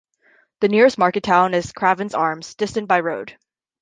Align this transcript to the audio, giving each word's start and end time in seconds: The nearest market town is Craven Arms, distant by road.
The 0.61 0.67
nearest 0.67 0.97
market 0.97 1.21
town 1.21 1.53
is 1.53 1.73
Craven 1.73 2.09
Arms, 2.15 2.55
distant 2.55 2.87
by 2.87 3.01
road. 3.01 3.37